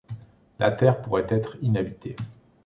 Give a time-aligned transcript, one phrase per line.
[0.57, 2.15] La terre pourrait être inhabitée.